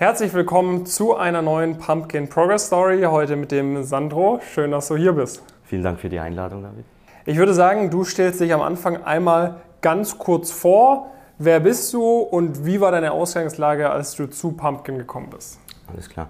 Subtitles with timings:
[0.00, 3.02] Herzlich willkommen zu einer neuen Pumpkin Progress Story.
[3.02, 4.40] Heute mit dem Sandro.
[4.40, 5.42] Schön, dass du hier bist.
[5.64, 6.86] Vielen Dank für die Einladung, David.
[7.26, 11.10] Ich würde sagen, du stellst dich am Anfang einmal ganz kurz vor.
[11.36, 15.60] Wer bist du und wie war deine Ausgangslage, als du zu Pumpkin gekommen bist?
[15.92, 16.28] Alles klar.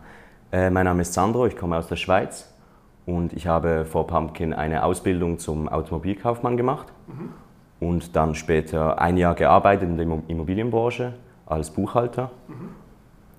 [0.50, 2.52] Äh, mein Name ist Sandro, ich komme aus der Schweiz
[3.06, 7.34] und ich habe vor Pumpkin eine Ausbildung zum Automobilkaufmann gemacht mhm.
[7.78, 11.14] und dann später ein Jahr gearbeitet in der Immobilienbranche
[11.46, 12.69] als Buchhalter mhm.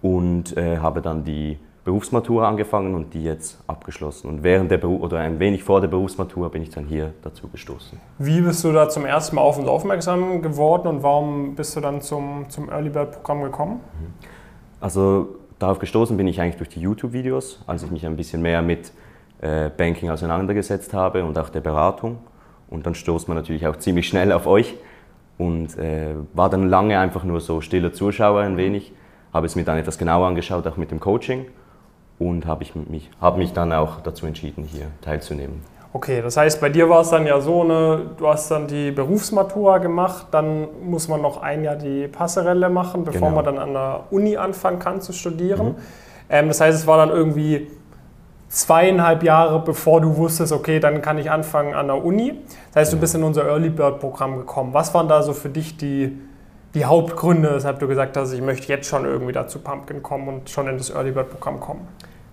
[0.01, 4.27] Und äh, habe dann die Berufsmatura angefangen und die jetzt abgeschlossen.
[4.27, 7.47] Und während der Beruf, oder ein wenig vor der Berufsmatura bin ich dann hier dazu
[7.47, 7.99] gestoßen.
[8.19, 11.81] Wie bist du da zum ersten Mal auf uns aufmerksam geworden und warum bist du
[11.81, 13.79] dann zum, zum Early Bird Programm gekommen?
[13.99, 14.13] Mhm.
[14.79, 18.61] Also darauf gestoßen bin ich eigentlich durch die YouTube-Videos, als ich mich ein bisschen mehr
[18.61, 18.91] mit
[19.41, 22.17] äh, Banking auseinandergesetzt habe und auch der Beratung.
[22.69, 24.75] Und dann stoßt man natürlich auch ziemlich schnell auf euch
[25.39, 28.93] und äh, war dann lange einfach nur so stiller Zuschauer ein wenig,
[29.33, 31.45] habe es mir dann etwas genauer angeschaut, auch mit dem Coaching
[32.19, 35.61] und habe mich, hab mich dann auch dazu entschieden, hier teilzunehmen.
[35.93, 38.91] Okay, das heißt, bei dir war es dann ja so, ne, du hast dann die
[38.91, 43.35] Berufsmatura gemacht, dann muss man noch ein Jahr die Passerelle machen, bevor genau.
[43.35, 45.69] man dann an der Uni anfangen kann zu studieren.
[45.69, 45.75] Mhm.
[46.29, 47.67] Ähm, das heißt, es war dann irgendwie
[48.47, 52.35] zweieinhalb Jahre, bevor du wusstest, okay, dann kann ich anfangen an der Uni.
[52.67, 54.73] Das heißt, du bist in unser Early Bird Programm gekommen.
[54.73, 56.17] Was waren da so für dich die,
[56.73, 60.49] die Hauptgründe, weshalb du gesagt hast, ich möchte jetzt schon irgendwie dazu Pumpkin kommen und
[60.49, 61.87] schon in das Early Bird Programm kommen?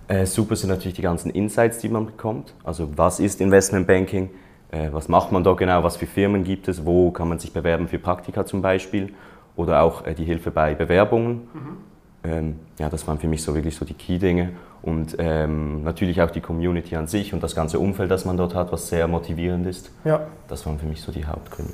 [0.07, 2.53] Äh, super sind natürlich die ganzen Insights, die man bekommt.
[2.63, 4.29] Also was ist Investmentbanking?
[4.71, 5.83] Äh, was macht man da genau?
[5.83, 6.85] Was für Firmen gibt es?
[6.85, 9.13] Wo kann man sich bewerben für Praktika zum Beispiel?
[9.55, 11.47] Oder auch äh, die Hilfe bei Bewerbungen.
[11.53, 11.77] Mhm.
[12.23, 14.53] Ähm, ja, das waren für mich so wirklich so die Key-Dinge.
[14.81, 18.55] Und ähm, natürlich auch die Community an sich und das ganze Umfeld, das man dort
[18.55, 19.91] hat, was sehr motivierend ist.
[20.05, 20.21] Ja.
[20.47, 21.73] Das waren für mich so die Hauptgründe.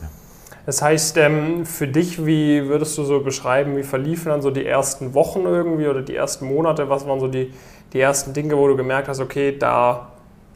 [0.66, 4.66] Das heißt, ähm, für dich, wie würdest du so beschreiben, wie verliefen dann so die
[4.66, 6.90] ersten Wochen irgendwie oder die ersten Monate?
[6.90, 7.54] Was waren so die,
[7.94, 10.08] die ersten Dinge, wo du gemerkt hast, okay, da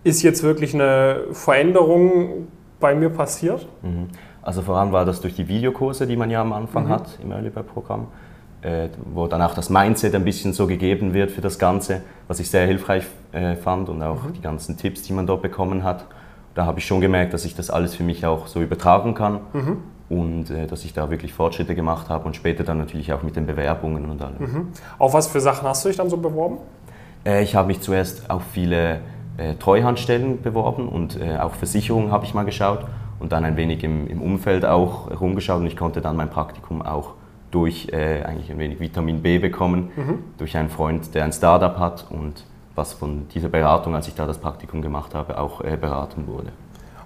[0.04, 2.48] ist jetzt wirklich eine Veränderung
[2.80, 3.68] bei mir passiert?
[3.84, 4.08] Mhm.
[4.42, 6.90] Also voran war das durch die Videokurse, die man ja am Anfang mhm.
[6.90, 8.08] hat im Early Bird Programm,
[8.64, 12.40] äh, wo dann auch das Mindset ein bisschen so gegeben wird für das Ganze, was
[12.40, 14.34] ich sehr hilfreich äh, fand und auch mhm.
[14.34, 16.06] die ganzen Tipps, die man dort bekommen hat.
[16.56, 19.42] Da habe ich schon gemerkt, dass ich das alles für mich auch so übertragen kann
[19.54, 19.78] mhm
[20.10, 23.36] und äh, dass ich da wirklich Fortschritte gemacht habe und später dann natürlich auch mit
[23.36, 24.40] den Bewerbungen und allem.
[24.40, 24.68] Mhm.
[24.98, 26.58] Auf was für Sachen hast du dich dann so beworben?
[27.26, 29.02] Äh, ich habe mich zuerst auf viele
[29.38, 32.86] äh, Treuhandstellen beworben und äh, auch Versicherungen habe ich mal geschaut
[33.20, 36.82] und dann ein wenig im, im, Umfeld auch rumgeschaut und ich konnte dann mein Praktikum
[36.82, 37.14] auch
[37.52, 40.20] durch äh, eigentlich ein wenig Vitamin B bekommen, mhm.
[40.38, 42.46] durch einen Freund, der ein Startup hat und
[42.76, 46.52] was von dieser Beratung, als ich da das Praktikum gemacht habe, auch äh, beraten wurde.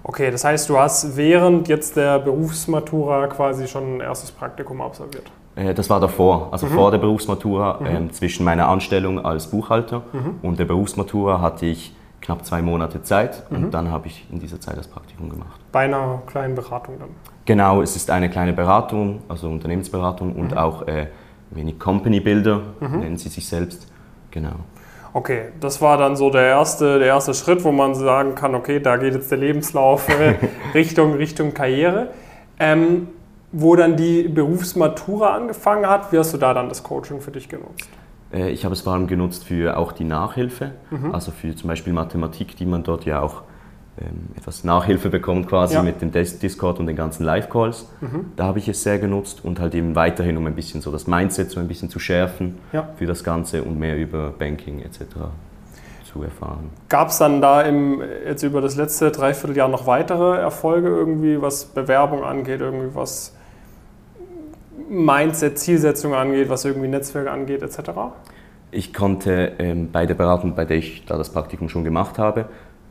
[0.04, 5.24] Okay, das heißt, du hast während jetzt der Berufsmatura quasi schon ein erstes Praktikum absolviert?
[5.56, 6.70] Äh, das war davor, also mhm.
[6.70, 7.80] vor der Berufsmatura.
[7.80, 7.86] Mhm.
[7.86, 10.38] Ähm, zwischen meiner Anstellung als Buchhalter mhm.
[10.42, 13.70] und der Berufsmatura hatte ich knapp zwei Monate Zeit und mhm.
[13.70, 15.60] dann habe ich in dieser Zeit das Praktikum gemacht.
[15.72, 17.10] Bei einer kleinen Beratung dann?
[17.46, 20.58] Genau, es ist eine kleine Beratung, also Unternehmensberatung und mhm.
[20.58, 21.08] auch äh,
[21.50, 23.00] wenig Company Builder, mhm.
[23.00, 23.90] nennen sie sich selbst.
[24.30, 24.56] Genau.
[25.14, 28.80] Okay, das war dann so der erste, der erste Schritt, wo man sagen kann, okay,
[28.80, 30.34] da geht jetzt der Lebenslauf äh,
[30.74, 32.08] Richtung, Richtung Karriere.
[32.58, 33.08] Ähm,
[33.52, 37.48] wo dann die Berufsmatura angefangen hat, wie hast du da dann das Coaching für dich
[37.48, 37.88] genutzt?
[38.32, 41.14] Äh, ich habe es vor allem genutzt für auch die Nachhilfe, mhm.
[41.14, 43.42] also für zum Beispiel Mathematik, die man dort ja auch
[44.36, 45.82] etwas Nachhilfe bekommt quasi ja.
[45.82, 47.88] mit dem Discord und den ganzen Live-Calls.
[48.00, 48.32] Mhm.
[48.36, 51.06] Da habe ich es sehr genutzt und halt eben weiterhin, um ein bisschen so das
[51.06, 52.88] Mindset so ein bisschen zu schärfen ja.
[52.96, 54.98] für das Ganze und mehr über Banking etc.
[56.04, 56.70] zu erfahren.
[56.88, 61.64] Gab es dann da im, jetzt über das letzte Dreivierteljahr noch weitere Erfolge irgendwie, was
[61.64, 63.32] Bewerbung angeht, irgendwie was
[64.88, 67.90] Mindset, Zielsetzung angeht, was irgendwie Netzwerke angeht etc.?
[68.70, 72.46] Ich konnte ähm, bei der Beratung, bei der ich da das Praktikum schon gemacht habe,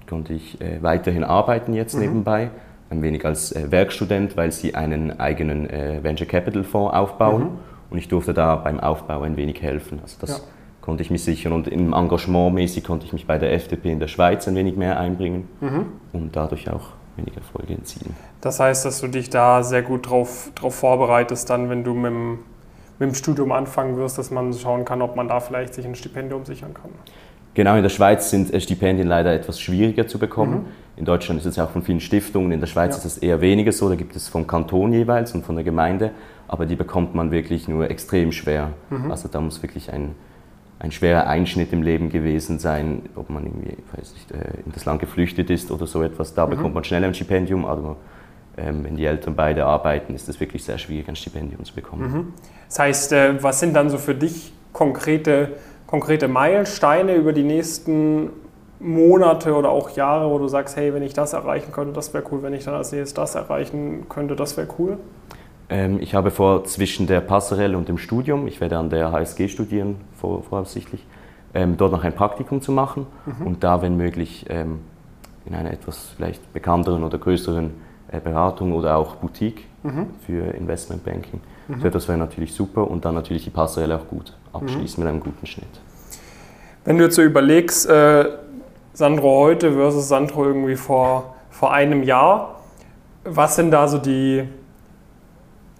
[0.07, 2.01] konnte ich äh, weiterhin arbeiten jetzt mhm.
[2.01, 2.49] nebenbei,
[2.89, 7.59] ein wenig als äh, Werkstudent, weil sie einen eigenen äh, Venture Capital Fonds aufbauen mhm.
[7.89, 9.99] und ich durfte da beim Aufbau ein wenig helfen.
[10.01, 10.43] Also das ja.
[10.81, 13.99] konnte ich mich sichern und im Engagement mäßig konnte ich mich bei der FDP in
[13.99, 15.85] der Schweiz ein wenig mehr einbringen mhm.
[16.13, 18.15] und dadurch auch weniger Erfolge erzielen.
[18.41, 22.11] Das heißt, dass du dich da sehr gut darauf drauf vorbereitest, dann, wenn du mit
[22.11, 22.39] dem,
[22.99, 25.95] mit dem Studium anfangen wirst, dass man schauen kann, ob man da vielleicht sich ein
[25.95, 26.91] Stipendium sichern kann.
[27.53, 30.53] Genau, in der Schweiz sind äh, Stipendien leider etwas schwieriger zu bekommen.
[30.53, 30.65] Mhm.
[30.95, 32.97] In Deutschland ist es auch von vielen Stiftungen, in der Schweiz ja.
[32.97, 36.11] ist es eher weniger so, da gibt es vom Kanton jeweils und von der Gemeinde,
[36.47, 38.69] aber die bekommt man wirklich nur extrem schwer.
[38.89, 39.09] Mhm.
[39.09, 40.15] Also da muss wirklich ein,
[40.79, 44.85] ein schwerer Einschnitt im Leben gewesen sein, ob man irgendwie weiß nicht, äh, in das
[44.85, 46.33] Land geflüchtet ist oder so etwas.
[46.33, 46.51] Da mhm.
[46.51, 47.97] bekommt man schnell ein Stipendium, aber
[48.57, 52.11] ähm, wenn die Eltern beide arbeiten, ist es wirklich sehr schwierig, ein Stipendium zu bekommen.
[52.11, 52.33] Mhm.
[52.67, 55.53] Das heißt, äh, was sind dann so für dich konkrete,
[55.87, 58.29] konkrete Meilensteine über die nächsten
[58.79, 62.23] Monate oder auch Jahre, wo du sagst, hey, wenn ich das erreichen könnte, das wäre
[62.31, 64.97] cool, wenn ich dann als nächstes das erreichen könnte, das wäre cool?
[65.69, 69.47] Ähm, ich habe vor, zwischen der Passerelle und dem Studium, ich werde an der HSG
[69.47, 71.05] studieren, vor, voraussichtlich,
[71.53, 73.47] ähm, dort noch ein Praktikum zu machen mhm.
[73.47, 74.79] und da, wenn möglich, ähm,
[75.45, 77.71] in einer etwas vielleicht bekannteren oder größeren
[78.11, 80.07] äh, Beratung oder auch Boutique mhm.
[80.25, 81.41] für Investmentbanking.
[81.67, 81.81] Mhm.
[81.81, 85.19] So etwas wäre natürlich super und dann natürlich die Passerelle auch gut abschließen mit einem
[85.19, 85.67] guten Schnitt.
[86.85, 88.25] Wenn du jetzt so überlegst, äh,
[88.93, 92.61] Sandro heute versus Sandro irgendwie vor, vor einem Jahr,
[93.23, 94.43] was sind da so die,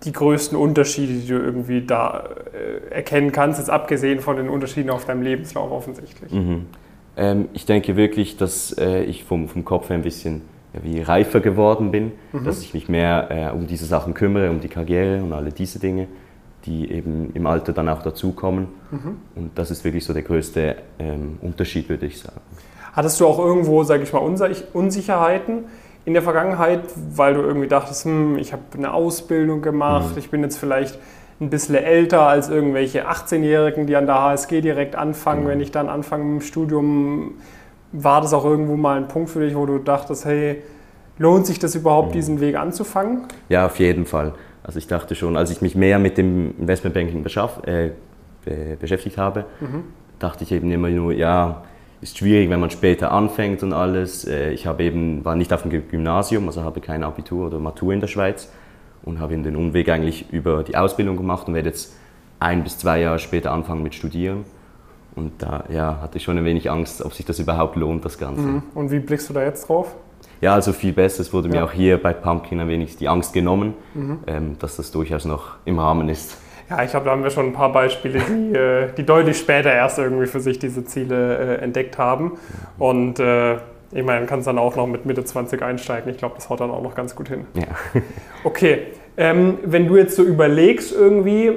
[0.03, 4.89] die größten Unterschiede, die du irgendwie da äh, erkennen kannst, jetzt abgesehen von den Unterschieden
[4.89, 6.31] auf deinem Lebenslauf offensichtlich?
[6.31, 6.65] Mhm.
[7.15, 10.41] Ähm, ich denke wirklich, dass äh, ich vom, vom Kopf ein bisschen
[10.81, 12.44] wie reifer geworden bin, mhm.
[12.44, 15.80] dass ich mich mehr äh, um diese Sachen kümmere, um die Karriere und alle diese
[15.80, 16.08] Dinge,
[16.66, 18.68] die eben im Alter dann auch dazukommen.
[18.92, 19.18] Mhm.
[19.36, 22.42] Und das ist wirklich so der größte ähm, Unterschied, würde ich sagen.
[22.94, 25.66] Hattest du auch irgendwo, sage ich mal, Unsicherheiten?
[26.06, 26.81] in der Vergangenheit,
[27.16, 30.18] weil du irgendwie dachtest, hm, ich habe eine Ausbildung gemacht, mhm.
[30.18, 31.00] ich bin jetzt vielleicht
[31.40, 35.44] ein bisschen älter als irgendwelche 18-Jährigen, die an der HSG direkt anfangen.
[35.44, 35.48] Mhm.
[35.48, 37.36] Wenn ich dann anfange im Studium,
[37.94, 40.62] war das auch irgendwo mal ein Punkt für dich, wo du dachtest, hey,
[41.18, 42.13] lohnt sich das überhaupt, mhm.
[42.13, 43.28] diesen Weg anzufangen?
[43.48, 44.34] Ja, auf jeden Fall.
[44.63, 47.24] Also ich dachte schon, als ich mich mehr mit dem Investmentbanking
[47.66, 47.90] äh,
[48.80, 49.84] beschäftigt habe, mhm.
[50.19, 51.63] dachte ich eben immer nur, ja,
[52.01, 54.25] ist schwierig, wenn man später anfängt und alles.
[54.25, 57.94] Äh, ich habe eben, war nicht auf dem Gymnasium, also habe kein Abitur oder Matur
[57.94, 58.51] in der Schweiz
[59.04, 61.96] und habe den Umweg eigentlich über die Ausbildung gemacht und werde jetzt
[62.39, 64.46] ein bis zwei Jahre später anfangen mit Studieren.
[65.15, 68.18] Und da ja, hatte ich schon ein wenig Angst, ob sich das überhaupt lohnt, das
[68.18, 68.42] Ganze.
[68.42, 68.63] Mhm.
[68.74, 69.95] Und wie blickst du da jetzt drauf?
[70.42, 71.21] Ja, also viel besser.
[71.21, 71.56] Es wurde ja.
[71.56, 74.19] mir auch hier bei Pumpkin ein wenig die Angst genommen, mhm.
[74.27, 76.38] ähm, dass das durchaus noch im Rahmen ist.
[76.69, 79.71] Ja, ich glaube, da haben wir schon ein paar Beispiele, die, äh, die deutlich später
[79.71, 82.33] erst irgendwie für sich diese Ziele äh, entdeckt haben.
[82.80, 83.56] Und äh,
[83.92, 86.12] ich meine, kannst dann auch noch mit Mitte 20 einsteigen.
[86.12, 87.45] Ich glaube, das haut dann auch noch ganz gut hin.
[87.54, 88.01] Ja.
[88.44, 91.51] Okay, ähm, wenn du jetzt so überlegst irgendwie,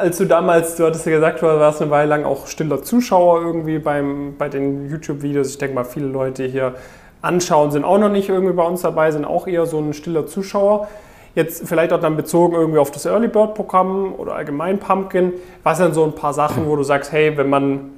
[0.00, 3.42] als du damals, du hattest ja gesagt, du warst eine Weile lang auch stiller Zuschauer
[3.42, 5.50] irgendwie beim, bei den YouTube-Videos.
[5.50, 6.74] Ich denke mal, viele Leute hier
[7.22, 10.26] anschauen, sind auch noch nicht irgendwie bei uns dabei, sind auch eher so ein stiller
[10.26, 10.88] Zuschauer.
[11.34, 15.34] Jetzt vielleicht auch dann bezogen irgendwie auf das Early Bird Programm oder allgemein Pumpkin.
[15.62, 17.90] Was sind so ein paar Sachen, wo du sagst, hey, wenn man,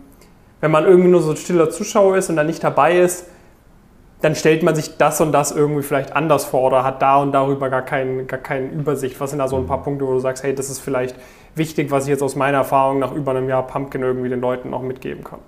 [0.61, 3.27] wenn man irgendwie nur so ein stiller Zuschauer ist und dann nicht dabei ist,
[4.21, 7.33] dann stellt man sich das und das irgendwie vielleicht anders vor oder hat da und
[7.33, 9.19] darüber gar, kein, gar keine Übersicht.
[9.21, 11.17] Was sind da so ein paar Punkte, wo du sagst, hey, das ist vielleicht
[11.55, 14.71] wichtig, was ich jetzt aus meiner Erfahrung nach über einem Jahr Pumpkin irgendwie den Leuten
[14.71, 15.41] noch mitgeben kann?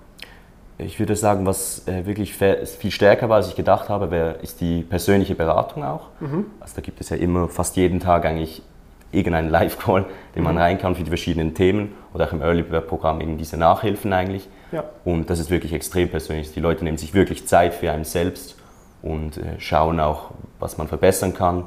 [0.77, 4.59] Ich würde sagen, was äh, wirklich viel stärker war, als ich gedacht habe, wär, ist
[4.59, 6.09] die persönliche Beratung auch.
[6.19, 6.47] Mhm.
[6.59, 8.61] Also da gibt es ja immer fast jeden Tag eigentlich
[9.11, 10.05] irgendeinen Live-Call,
[10.35, 10.61] den man mhm.
[10.61, 14.11] rein kann für die verschiedenen Themen oder auch im Early Bird Programm eben diese Nachhilfen
[14.11, 14.49] eigentlich.
[14.73, 14.83] Ja.
[15.05, 16.51] Und das ist wirklich extrem persönlich.
[16.51, 18.57] Die Leute nehmen sich wirklich Zeit für einen selbst
[19.01, 21.63] und äh, schauen auch, was man verbessern kann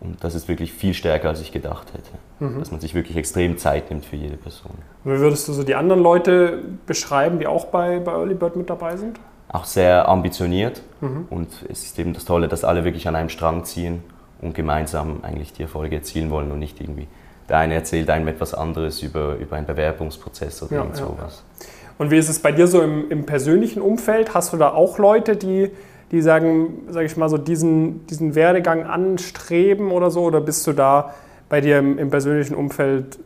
[0.00, 2.10] und das ist wirklich viel stärker, als ich gedacht hätte.
[2.44, 2.58] Mhm.
[2.58, 4.72] Dass man sich wirklich extrem Zeit nimmt für jede Person.
[5.04, 8.70] wie würdest du so die anderen Leute beschreiben, die auch bei, bei Early Bird mit
[8.70, 9.20] dabei sind?
[9.48, 10.82] Auch sehr ambitioniert.
[11.00, 11.26] Mhm.
[11.28, 14.02] Und es ist eben das Tolle, dass alle wirklich an einem Strang ziehen
[14.40, 17.06] und gemeinsam eigentlich die Erfolge erzielen wollen und nicht irgendwie
[17.50, 21.42] der eine erzählt einem etwas anderes über, über einen Bewerbungsprozess oder ja, sowas.
[21.58, 21.66] Ja.
[21.98, 24.32] Und wie ist es bei dir so im, im persönlichen Umfeld?
[24.32, 25.70] Hast du da auch Leute, die
[26.10, 30.22] die sagen, sage ich mal, so diesen, diesen Werdegang anstreben oder so?
[30.22, 31.14] Oder bist du da
[31.48, 33.18] bei dir im, im persönlichen Umfeld,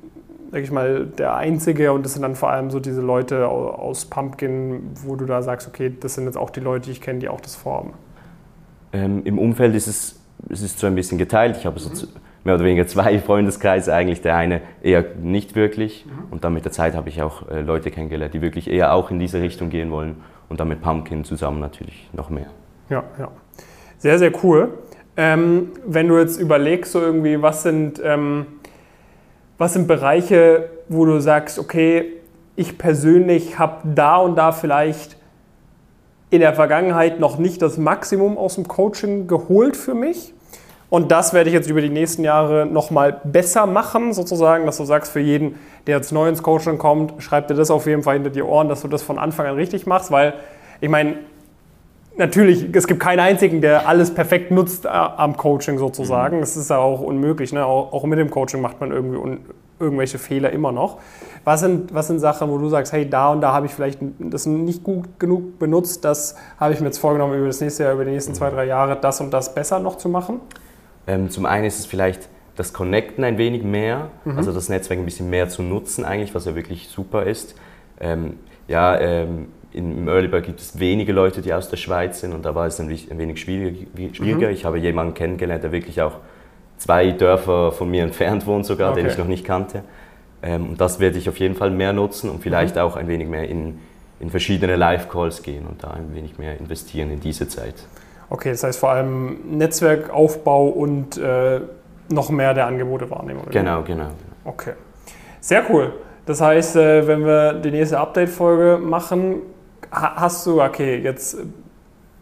[0.50, 4.04] sage ich mal, der Einzige und das sind dann vor allem so diese Leute aus
[4.04, 7.20] Pumpkin, wo du da sagst, okay, das sind jetzt auch die Leute, die ich kenne,
[7.20, 7.94] die auch das formen?
[8.92, 11.56] Ähm, Im Umfeld ist es, es ist so ein bisschen geteilt.
[11.56, 12.12] Ich habe so mhm.
[12.44, 14.22] mehr oder weniger zwei Freundeskreise eigentlich.
[14.22, 16.06] Der eine eher nicht wirklich.
[16.06, 16.32] Mhm.
[16.32, 19.10] Und dann mit der Zeit habe ich auch äh, Leute kennengelernt, die wirklich eher auch
[19.10, 20.16] in diese Richtung gehen wollen.
[20.48, 22.46] Und dann mit Pumpkin zusammen natürlich noch mehr.
[22.88, 23.28] Ja, ja.
[23.98, 24.78] Sehr, sehr cool.
[25.16, 28.46] Ähm, wenn du jetzt überlegst, so irgendwie, was sind, ähm,
[29.58, 32.12] was sind Bereiche, wo du sagst, okay,
[32.56, 35.16] ich persönlich habe da und da vielleicht
[36.30, 40.34] in der Vergangenheit noch nicht das Maximum aus dem Coaching geholt für mich.
[40.90, 44.84] Und das werde ich jetzt über die nächsten Jahre nochmal besser machen, sozusagen, dass du
[44.84, 48.14] sagst, für jeden, der jetzt neu ins Coaching kommt, schreib dir das auf jeden Fall
[48.14, 50.34] hinter die Ohren, dass du das von Anfang an richtig machst, weil
[50.80, 51.16] ich meine,
[52.16, 56.36] natürlich, es gibt keinen einzigen, der alles perfekt nutzt äh, am Coaching sozusagen.
[56.36, 56.40] Mhm.
[56.40, 57.52] Das ist ja auch unmöglich.
[57.52, 57.64] Ne?
[57.64, 59.40] Auch, auch, mit dem Coaching macht man irgendwie un,
[59.78, 60.98] irgendwelche Fehler immer noch.
[61.44, 63.98] Was sind, was sind Sachen, wo du sagst, hey, da und da habe ich vielleicht
[64.18, 67.92] das nicht gut genug benutzt, das habe ich mir jetzt vorgenommen, über das nächste Jahr,
[67.92, 68.36] über die nächsten mhm.
[68.36, 70.40] zwei, drei Jahre das und das besser noch zu machen?
[71.06, 74.38] Ähm, zum einen ist es vielleicht das Connecten ein wenig mehr, mhm.
[74.38, 77.56] also das Netzwerk ein bisschen mehr zu nutzen eigentlich, was ja wirklich super ist.
[78.00, 82.32] Ähm, ja, ähm, im Early Bird gibt es wenige Leute, die aus der Schweiz sind
[82.32, 83.86] und da war es ein, wenig schwieriger.
[83.96, 84.50] Mhm.
[84.50, 86.14] Ich habe jemanden kennengelernt, der wirklich auch
[86.78, 89.02] zwei Dörfer von mir entfernt wohnt sogar, okay.
[89.02, 89.82] den ich noch nicht kannte.
[90.42, 92.82] Ähm, und das werde ich auf jeden Fall mehr nutzen und vielleicht mhm.
[92.82, 93.80] auch ein wenig mehr in,
[94.20, 97.74] in verschiedene Live-Calls gehen und da ein wenig mehr investieren in diese Zeit.
[98.30, 101.60] Okay, das heißt vor allem Netzwerkaufbau und äh,
[102.10, 103.40] noch mehr der Angebote wahrnehmen.
[103.50, 104.08] Genau, genau.
[104.44, 104.72] Okay,
[105.40, 105.92] sehr cool.
[106.26, 109.42] Das heißt, äh, wenn wir die nächste Update-Folge machen,
[109.94, 111.36] hast du, okay, jetzt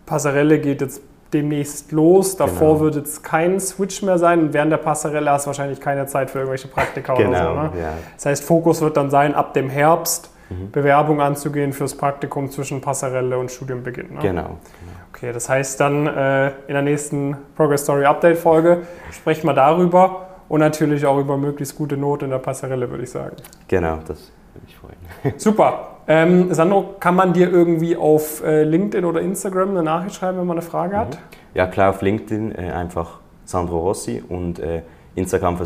[0.06, 1.02] Passerelle geht jetzt
[1.32, 2.36] demnächst los.
[2.36, 2.80] Davor genau.
[2.80, 4.40] wird jetzt kein Switch mehr sein.
[4.40, 7.54] Und während der Passerelle hast du wahrscheinlich keine Zeit für irgendwelche Praktika genau, oder so.
[7.54, 7.80] Ne?
[7.80, 7.92] Ja.
[8.14, 10.70] Das heißt, Fokus wird dann sein, ab dem Herbst mhm.
[10.70, 14.14] Bewerbung anzugehen fürs Praktikum zwischen Passerelle und Studienbeginn.
[14.14, 14.20] Ne?
[14.20, 14.42] Genau.
[14.42, 14.58] genau.
[15.14, 20.28] Okay, das heißt dann äh, in der nächsten Progress Story Update Folge sprechen wir darüber
[20.48, 23.36] und natürlich auch über möglichst gute Note in der Passerelle, würde ich sagen.
[23.68, 25.38] Genau, das würde ich freuen.
[25.38, 25.88] Super.
[26.08, 30.46] Ähm, Sandro, kann man dir irgendwie auf äh, LinkedIn oder Instagram eine Nachricht schreiben, wenn
[30.46, 31.00] man eine Frage mhm.
[31.00, 31.18] hat?
[31.54, 34.82] Ja, klar, auf LinkedIn äh, einfach Sandro Rossi und äh,
[35.14, 35.58] Instagram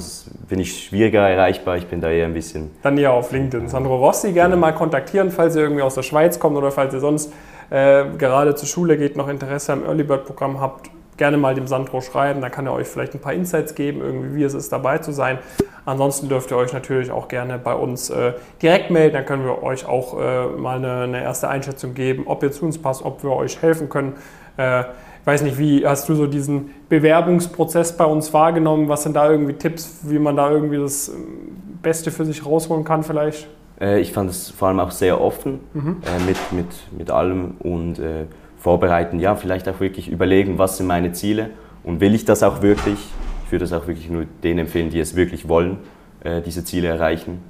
[0.48, 2.70] bin ich schwieriger erreichbar, ich bin da eher ein bisschen.
[2.82, 3.68] Dann ja auf LinkedIn.
[3.68, 7.00] Sandro Rossi gerne mal kontaktieren, falls ihr irgendwie aus der Schweiz kommt oder falls ihr
[7.00, 7.32] sonst
[7.70, 11.66] äh, gerade zur Schule geht, noch Interesse am Early Bird Programm habt gerne mal dem
[11.66, 14.72] Sandro schreiben, da kann er euch vielleicht ein paar Insights geben, irgendwie wie es ist,
[14.72, 15.38] dabei zu sein.
[15.84, 19.62] Ansonsten dürft ihr euch natürlich auch gerne bei uns äh, direkt melden, dann können wir
[19.62, 23.22] euch auch äh, mal eine, eine, erste Einschätzung geben, ob ihr zu uns passt, ob
[23.22, 24.14] wir euch helfen können.
[24.56, 28.88] Äh, ich weiß nicht, wie hast du so diesen Bewerbungsprozess bei uns wahrgenommen?
[28.88, 32.84] Was sind da irgendwie Tipps, wie man da irgendwie das ähm, Beste für sich rausholen
[32.84, 33.48] kann vielleicht?
[33.80, 35.96] Äh, ich fand es vor allem auch sehr offen mhm.
[36.04, 38.26] Äh, mit, mit, mit allem und äh,
[38.58, 41.50] vorbereiten, ja, vielleicht auch wirklich überlegen, was sind meine Ziele
[41.84, 42.98] und will ich das auch wirklich?
[43.44, 45.78] Ich würde das auch wirklich nur denen empfehlen, die es wirklich wollen,
[46.24, 47.42] äh, diese Ziele erreichen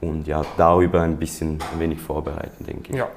[0.00, 2.96] und ja, darüber ein bisschen ein wenig vorbereiten, denke ich.
[2.96, 3.08] Ja.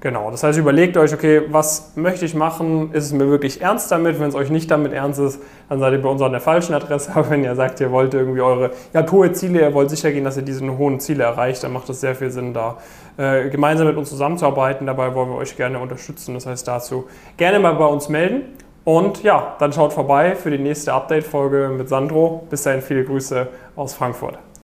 [0.00, 2.92] Genau, das heißt, überlegt euch, okay, was möchte ich machen?
[2.92, 4.20] Ist es mir wirklich ernst damit?
[4.20, 6.72] Wenn es euch nicht damit ernst ist, dann seid ihr bei uns an der falschen
[6.72, 7.10] Adresse.
[7.16, 10.12] Aber wenn ihr sagt, ihr wollt irgendwie eure, ihr habt hohe Ziele, ihr wollt sicher
[10.12, 12.78] gehen, dass ihr diese hohen Ziele erreicht, dann macht es sehr viel Sinn, da
[13.18, 14.86] äh, gemeinsam mit uns zusammenzuarbeiten.
[14.86, 16.34] Dabei wollen wir euch gerne unterstützen.
[16.34, 18.42] Das heißt, dazu gerne mal bei uns melden.
[18.84, 22.46] Und ja, dann schaut vorbei für die nächste Update-Folge mit Sandro.
[22.48, 24.38] Bis dahin viele Grüße aus Frankfurt.